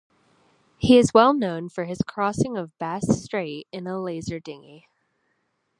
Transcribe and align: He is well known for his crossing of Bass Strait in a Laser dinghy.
He 0.79 0.97
is 0.97 1.13
well 1.13 1.31
known 1.31 1.69
for 1.69 1.83
his 1.85 1.99
crossing 2.01 2.57
of 2.57 2.75
Bass 2.79 3.07
Strait 3.23 3.67
in 3.71 3.85
a 3.85 4.01
Laser 4.01 4.39
dinghy. 4.39 4.87